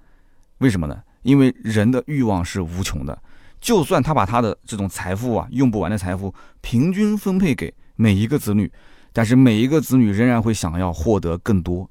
[0.58, 1.00] 为什么呢？
[1.22, 3.16] 因为人的欲望是无穷的。
[3.60, 8.70] 就算他把他的这种财富啊，用不完的财富，平均分配给每一个子女，
[9.12, 11.88] 但是每一个子女仍然会想要获得更多。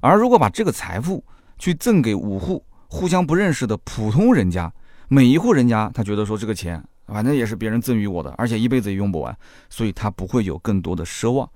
[0.00, 1.22] 而如果把这个财富
[1.58, 4.72] 去赠给五户互相不认识的普通人家，
[5.12, 9.36] 每一户人家他觉得说这个钱反正也是别人赠予我的，而且一辈子也用不完，
[9.68, 11.50] 所以他不会有更多的奢望。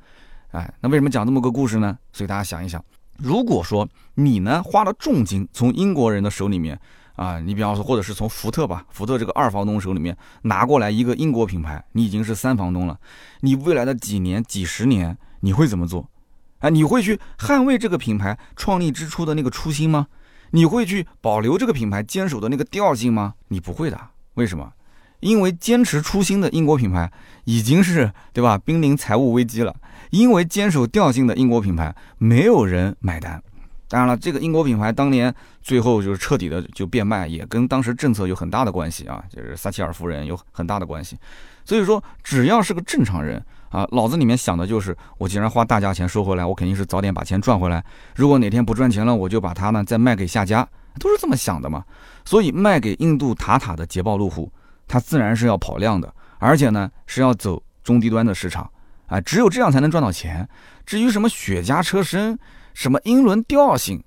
[0.50, 1.96] 哎，那为什么讲这么个故事呢？
[2.12, 2.84] 所以大家想一想，
[3.18, 6.78] 如果说你呢花了重金从英国人的手里面。
[7.16, 12.98] 啊，你比方说，或者是从福特吧，福特这个二房东手里面拿过来一个英国品牌，你已经是三房东了。
[13.42, 16.10] 你未来的几年、几十年，你会怎么做？
[16.58, 20.08] 哎，你会去捍卫这个品牌创立之初的那个初心吗？
[20.54, 23.34] 你会去保留这个品牌坚守的那个调性吗？
[23.48, 24.00] 你不会的。
[24.34, 24.72] 为什么？
[25.18, 27.10] 因为坚持初心的英国品牌
[27.42, 29.74] 已经是对吧，濒临财务危机了。
[30.10, 33.42] 因为坚守调性的英国品牌没有人买单。
[33.88, 41.18] 当然了，这个英国品牌当年最后就是彻底的就变卖，也跟当时政策有很大的关系啊，就是撒切尔夫人有很大的关系。
[41.64, 47.84] 所以说，只要是个正常人啊，脑子里面想的就是，我既然花大价钱收回来，我肯定是早点把钱赚回来。
[48.14, 50.64] 如果哪天不赚钱了，我就把它呢再卖给下家，
[51.00, 51.82] 都是这么想的嘛。
[52.24, 54.48] 所以卖给印度塔塔的捷豹路虎，
[54.86, 58.70] 它自然是要跑量的，而且呢是要走中低端的市场
[59.08, 60.48] 啊，只有这样才能赚到钱。
[60.86, 62.38] 至于什么雪茄车身，
[62.74, 64.00] 什么英伦调性？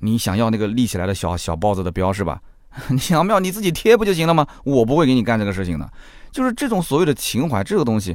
[0.00, 2.38] 你想要那个立起来的小小豹子的标是吧？
[2.90, 4.46] 你想要你自己贴不就行了吗？
[4.62, 5.90] 我不会给你干这个事情的。
[6.30, 8.14] 就是这种所谓的情怀，这个东西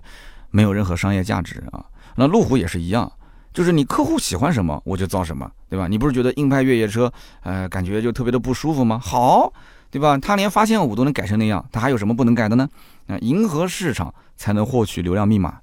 [0.55, 1.83] 没有任何商业价值啊。
[2.15, 3.11] 那路虎也是一样，
[3.53, 5.87] 就是你客户喜欢什么，我就造什么，对吧？
[5.87, 8.97] 你不是觉得硬派越野车，呃，感觉就特别的不舒服吗？
[8.97, 9.51] 好，
[9.91, 10.17] 对吧？
[10.17, 12.69] 他连发现五都能改成那样，他还有什么不能改的呢？
[13.07, 15.59] 啊，迎合市场才能获取流量密码。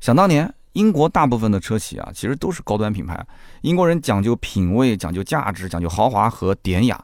[0.00, 0.52] 想当年。
[0.74, 3.24] 英国大部分的车企啊，其实都是高端品牌。
[3.60, 7.00] 英国人讲究品味，讲究价值，讲究豪华和典雅。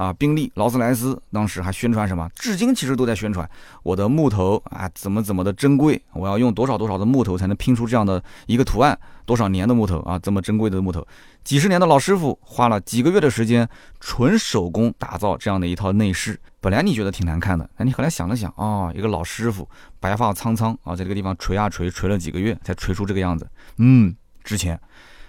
[0.00, 2.26] 啊，宾利、劳斯莱斯当时还宣传什么？
[2.34, 3.46] 至今其实都在宣传
[3.82, 8.98] 我的木头啊，怎么怎么的珍贵，我要用多少多少的木头才能拼出这样的一个图案？
[9.26, 11.06] 多少年的木头啊，这么珍贵的木头，
[11.44, 13.68] 几十年的老师傅花了几个月的时间，
[14.00, 16.40] 纯手工打造这样的一套内饰。
[16.62, 19.68] 本来你觉得挺难看的，那你后来想了想啊，一个老师傅
[20.00, 24.80] 白发苍苍啊，在这个地方锤啊锤，锤了几个月才锤出这个样子，嗯，值钱。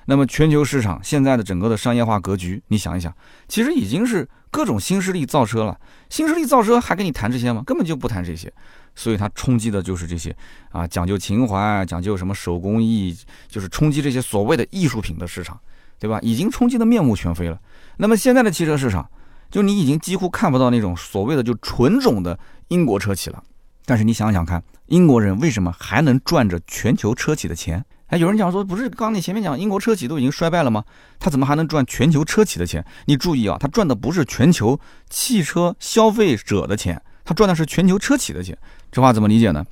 [0.06, 3.14] 那么全球市场现在的整个的商业化格局，你想一想，
[3.50, 5.80] 其实已经是各种新势力造车了。
[6.10, 7.64] 新势力造车还跟你谈这些吗？
[7.66, 8.52] 根本就不谈这些。
[8.94, 10.36] 所以它冲击的就是这些
[10.70, 15.58] 啊，讲究情怀，讲究什么手工艺，就是冲击这些所谓的艺术品的市场，
[15.98, 16.20] 对吧？
[16.22, 17.58] 已经冲击的面目全非了。
[17.96, 19.10] 那么现在的汽车市场，
[19.50, 22.38] 就你已经几乎看不到那种所谓的就纯种的
[22.68, 23.42] 英国车企了。
[23.86, 27.86] 但是你想想看，英国人为什么还能赚着全球车企的钱？
[28.12, 30.84] 哎，有人讲说，不是刚你前面讲英国车企都已经衰败了吗？
[31.18, 32.86] 他怎么还能赚全球车企的钱？
[33.06, 34.78] 你注意啊，他赚的不是全球
[35.10, 38.58] 汽车消费者的钱，他赚的是全球车企的钱。
[38.92, 39.66] 这话怎么理解呢？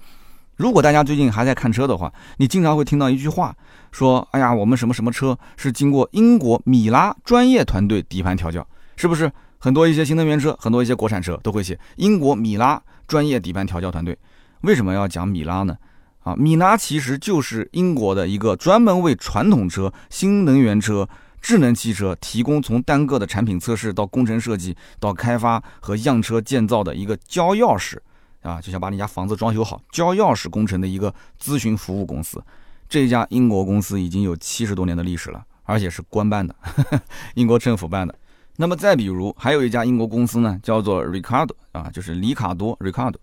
[0.55, 3.53] 如果大家最近还在看车的话，你经常会听到一句话，
[3.91, 9.29] 说：“哎呀，我们什么什么车是经过英国米拉专业团队底盘调教，是不是？”
[9.61, 14.17] 很多一些新能源车，很多一些国产车都会写英国米拉专业底盘调教团队。
[14.61, 15.75] 为什么要讲米拉呢？
[16.19, 21.07] 啊，米拉其实就是英国的一个专门为传统车、新能源车、
[21.41, 27.97] 智能汽车提供从单个的产品测试到工程设计到开发和样车建造的一个交钥匙
[28.41, 32.43] 啊，就像把你家房子装修好交钥匙工程的一个咨询服务公司。
[32.89, 36.55] 这家英国公司已经有七十多年的历史了，而且是官办的，
[37.35, 38.13] 英国政府办的。
[38.57, 43.15] 那么再比如，还有一家英国公司呢，叫做 Ricardo 啊，就是里卡多 Ricardo。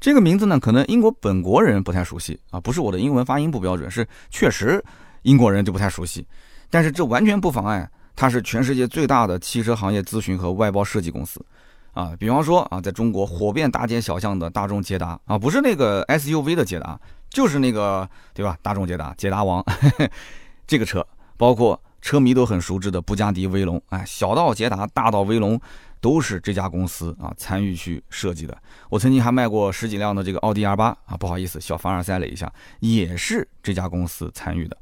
[0.00, 4.82] 这个名字呢，可能英国本国人不太熟悉啊，不是我的英文发音不标准，是确实
[5.22, 6.26] 英国人就不太熟悉。
[6.70, 11.44] 但是这完全不妨碍它是全世界最大的汽车行业咨询和外包设计公司
[11.92, 12.12] 啊。
[12.18, 18.56] 比方说啊，在中国火遍大街小巷的大众捷达啊，不是那个 SUV 的捷达，就是那个对吧？
[18.62, 19.64] 大众捷达，捷达王
[20.66, 21.04] 这个车，
[21.36, 25.60] 包括车迷都很熟知的布加迪威龙，哎，小到捷达，大到威龙。
[26.00, 28.56] 都是这家公司啊参与去设计的。
[28.88, 34.76] 我曾经还卖过十几辆的这个奥迪 R 八啊，不好意思，小凡尔赛了一下，也是这家公司参与的。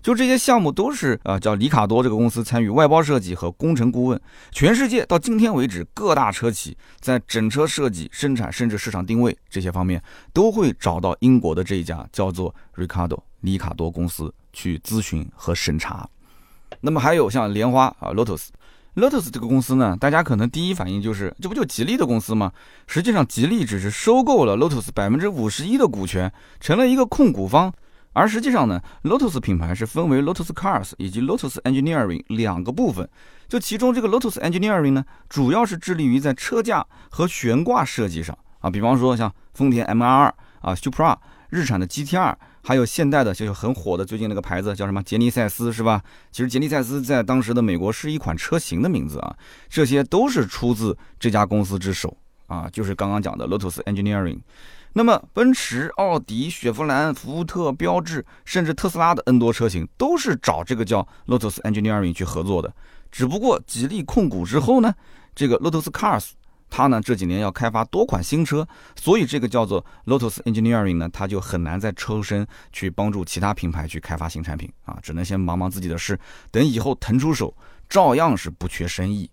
[0.00, 4.18] 就这些项目都是啊，叫里卡多这个公司参与外包设计和工程顾问。
[4.50, 16.08] 全世界到今天为止，各大车企在整车设计、生产甚至市场定位这些方面，都会找到英国的这一家叫做 Ricardo 里卡多公司去咨询和审查。
[16.82, 22.52] 那么还有像莲花啊，Lotus，Lotus 这个公司呢，大家可能第一反应就是这不就吉利的公司吗？
[22.86, 27.72] 实际上，吉利只是收购了 Lotus 百分之五十一的股权，成了一个控股方。
[28.14, 33.08] 而实际上呢，Lotus 品牌是分为 Lotus Cars 以及 Lotus Engineering 两个部分。
[33.48, 41.16] 就其中这个 Lotus Engineering 呢，主要是致力于在车架和悬挂设计上啊，比方说像丰田 MR2 啊、Supra、
[41.48, 46.02] 日产的 GT-R 还有现代的就是很火的最近那个牌子叫什么杰尼赛斯是吧？
[46.30, 49.36] 其实杰尼赛斯在当时的美国是一款车型的名字啊，
[49.68, 54.38] 这些都是出自这家公司之手啊，就是刚刚讲的 Lotus Engineering。
[54.94, 62.70] 那么，奔驰、奥迪、雪佛兰、福特、标致，甚至特斯拉的 N 多车型，都是找这个叫 Lotus Engineering 去合作的。
[63.10, 64.94] 只不过，吉利控股之后呢，
[65.34, 66.32] 这个 Lotus Cars，
[66.74, 76.18] 它呢这几年要开发多款新车，所以这个叫做 Lotus Engineering 呢，它就很难再抽身去帮助其他品牌去开发新产品啊，只能先忙忙自己的事，
[76.50, 77.54] 等以后腾出手，
[77.90, 79.30] 照样是不缺生意。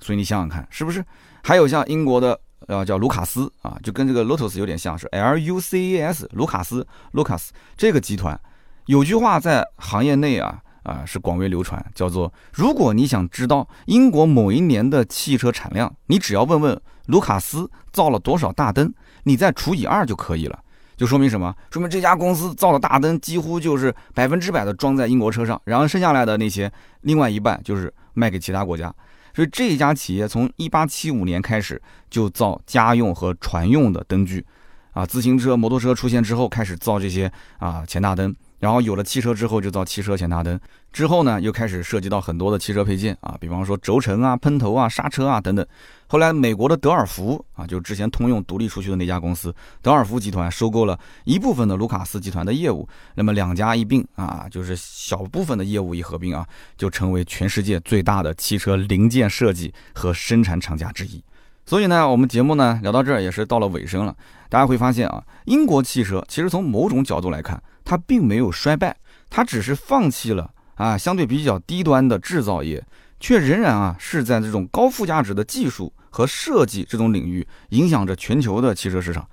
[0.00, 1.04] 所以你想想看，是不是？
[1.44, 2.40] 还有像英国的。
[2.66, 7.48] 呃，叫卢卡斯啊，就跟这个 Lotus 有点像，是 L U C A S，卢卡斯，Lucas
[7.78, 8.38] 这个集团，
[8.86, 18.92] 有句话在行业内啊啊是广为流传，叫做如果你想知道英国某一年的汽车产量，你只要问问卢卡斯造了多少大灯，
[19.24, 20.58] 你再除以二就可以了，
[20.96, 21.54] 就说明什么？
[21.70, 26.70] 说明这家公司造的大灯几乎就是百分之百的装在英国车上，然后剩下来的那些
[27.02, 28.94] 另外一半就是卖给其他国家。
[29.34, 34.44] 所以这一家企业从一八七五年开始就造家用和船用的灯具，
[34.92, 38.34] 啊，自行车、摩托车出现之后开始造这些啊前大灯。
[38.58, 40.58] 然后有了汽车之后，就造汽车前大灯。
[40.92, 45.64] 之后呢，又开始涉及到很多的汽车配件啊，比方说轴承啊、喷头啊、刹车啊等等。
[46.06, 52.88] 后来美国的德尔福啊，就之前通用独立出去的那家公司，德尔福集团收购了一部分的卢卡斯集团的业务。
[53.14, 61.22] 那么两家一并啊，就是小部分的业务一合并啊，就成为全世界最大的汽车零件设计和生产厂家之一。
[61.66, 64.16] 所以呢，我们节目呢聊到这儿也是到了尾声了。
[64.48, 67.62] 大家会发现啊，英国汽车其实从某种角度来看。
[67.88, 68.94] 它并没有衰败，
[69.30, 72.84] 它只是放弃了啊相对比较低端的制造业，
[73.18, 79.26] 却仍然啊是在这种高附加值的技术和设计这种领域影响着全球的汽车市场。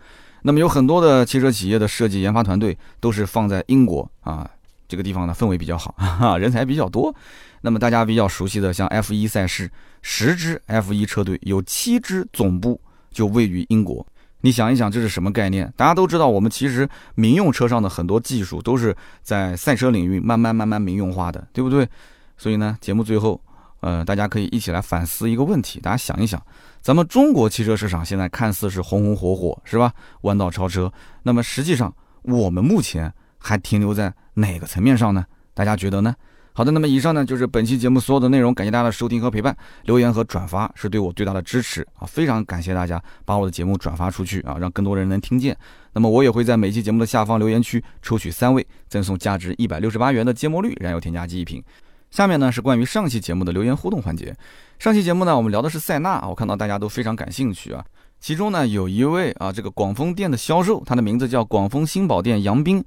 [0.43, 4.49] 那么有很多的汽车企业的设计研发团队都是放在英国啊
[4.87, 7.13] 这个地方呢，氛围比较好， 哈，人才比较多。
[7.59, 9.69] 那么大家比较熟悉的像 F1 赛事，
[10.01, 12.79] 十支 F1 车队有七支总部
[13.11, 14.07] 就位于英国。
[14.45, 15.73] 你想一想，这是什么概念？
[15.75, 21.89] 大家都知道，我们其实民用车上的很多技术都是在赛车领域慢慢慢慢民用化的，对不对？
[22.37, 23.41] 所以呢，节目最后，
[23.79, 25.79] 呃，大家可以一起来反思一个问题。
[25.79, 26.39] 大家想一想，
[26.79, 29.91] 咱们中国汽车市场现在看似是红红火火，是吧？
[30.21, 30.93] 弯道超车。
[31.23, 35.25] 那么实际上，我们目前还停留在哪个层面上呢？
[35.55, 36.13] 大家觉得呢？
[36.57, 45.57] 好的，那么以上呢就是本期节目所有的内容，感谢大家的收听和陪伴，留言和转发是对我最大的支持啊，非常感谢大家把我的节目转发出去啊，让更多人能听见。
[45.91, 51.61] 那么我也会在每期节目的下方留言区抽取三位，赠送价值一百六十八元的芥末绿燃油添加剂一瓶。
[52.09, 54.33] 下面呢是关于上期节目的留言互动环节。
[54.79, 57.83] 上期节目呢我们聊的是塞纳，我看到大家都非常感兴趣啊，
[58.21, 62.81] 其中呢有一位啊这个广丰店的销售，他的名字叫广丰新宝店杨斌。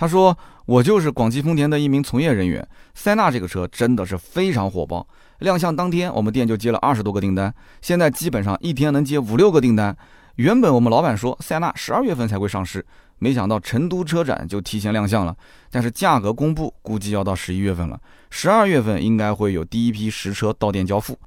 [0.00, 0.34] 他说
[0.64, 2.66] ：“我就是广汽丰田的一名从业人员。
[2.94, 5.06] 塞纳这个车真的是非常火爆，
[5.40, 9.94] 亮相当天我们店就接了二十多个订单，现在基本上一天能接五六个订单。
[10.36, 12.82] 原本我们老板说塞纳十二月份才会上市，
[13.18, 15.36] 没想到成都车展就提前亮相了，
[15.70, 21.18] 但是价格公布估计要到十一月份了，十二月份应该会有第一批实车到店交付。”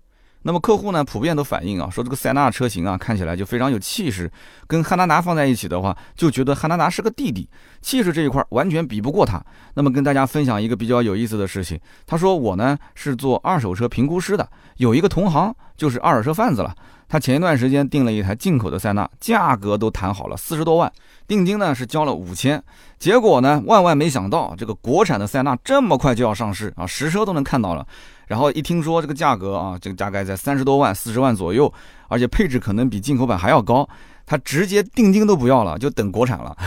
[0.44, 4.30] 那么客户呢，普遍都反映啊，说这个塞纳车型啊，看起来就非常有气势，
[4.68, 7.50] 跟汉兰达放在一起的话，就觉得汉兰达是个弟弟，
[7.82, 9.42] 气势这一块完全比不过它。
[9.74, 16.76] 那么跟大家分享一个比较有意思的事情，他说我呢是做二手车评估师的，有一个同行就是二手车贩子了，
[17.08, 20.92] 他前一段时间订了一台进口的塞纳，价格都谈好了四十多万，
[21.26, 22.62] 定金呢是交了五千，
[23.00, 27.88] 结果呢万万没想到，这个国产的塞纳这么快就要上市啊，实车都能看到了。
[28.34, 31.72] 然后一听说这个价格啊，这个大概在三十多万、四十万左右，
[32.08, 33.88] 而且配置可能比进口版还要高，
[34.26, 36.58] 他直接定金都不要了，就等国产了。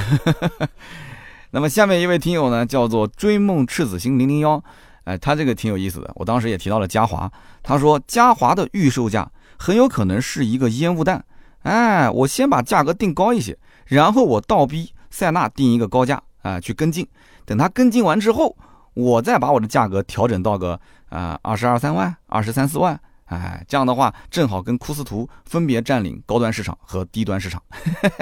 [1.51, 4.63] 那么下面一位听友呢，叫做追梦赤子心零零幺，
[5.07, 6.09] 哎，他这个挺有意思的。
[6.15, 7.29] 我当时也提到了嘉华，
[7.65, 9.29] 他说嘉华的预售价
[9.59, 11.25] 很有可能是一个烟雾弹。
[11.63, 17.05] 哎，我先把价格定高一些，然后我倒逼塞纳定一个高价啊，去跟进。
[17.45, 18.57] 等他跟进完之后。
[18.97, 20.81] 我再把我的价格调整到个
[21.11, 27.63] 啊二十二三万、二十三四万，哎，这样的话正好跟库斯图分别占领高端市场和低端市场。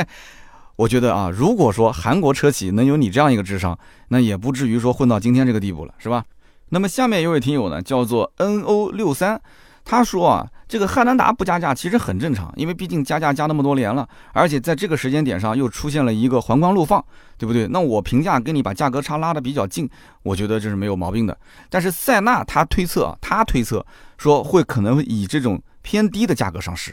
[0.75, 6.25] 我觉得啊，如果说韩国车企能有你这样一个智商，那也不至于说混到今天这个地步了，是吧？
[6.70, 9.41] 那么下面一位听友呢，叫做 N O 六三，
[9.85, 17.01] 他说啊，这个汉兰达不加价其实很正常，因为毕竟加价加那么多年了，而且在这个时间点上又出现了一个环光路放，
[17.39, 17.68] 对不对？
[17.68, 19.89] 那我评价跟你把价格差拉的比较近，
[20.25, 21.39] 我觉得这是没有毛病的。
[21.70, 23.87] 但是塞纳他推测啊，他推测
[24.18, 26.93] 说会可能以这种偏低的价格上市。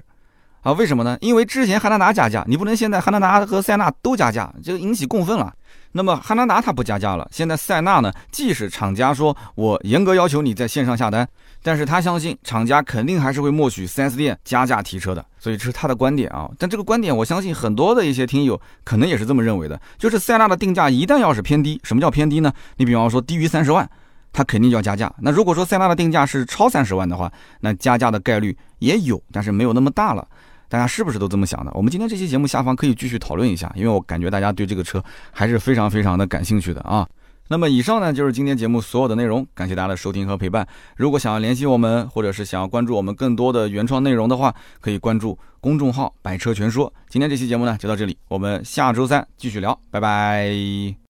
[0.61, 1.17] 啊，为什么呢？
[1.19, 5.51] 因为之前汉兰达加价，你不能现在汉兰达和塞纳都加价，这个引起共愤了。
[5.93, 11.27] 那么汉兰达它不加价了，现在塞纳呢，即使厂家说我严格要求你在线上下单，
[11.61, 16.49] 但是他相信厂家肯定还是会默许 4S 店加价提车的，所以这是他的观点啊。
[16.57, 22.53] 但这个观点，我相信很多的一些听友可能也是这么认为的，就是塞纳的定价一旦要是偏低，什么叫偏低呢？
[22.77, 23.89] 你比方说低于三十万，
[24.31, 25.13] 它肯定就要加价。
[25.19, 30.25] 那如果说塞纳的定价是超三十万的话，那加价的概率也有，但是没有那么大了。
[30.71, 31.71] 大家是不是都这么想的？
[31.75, 37.05] 我们今天这期节目下方可以继续讨论一下，因为我感觉大家对这个车还是非常非常的感兴趣的啊。
[37.49, 40.65] 那么以上呢就是今天节目所有的内容，感谢大家的收听和陪伴。
[40.95, 46.91] 如果想要联系我们，或者是想要关注我们更多的原创内容的话，可以关注公众号“百车全说”。
[47.11, 50.95] 今天这期节目呢就到这里，我们下周三继续聊，拜拜。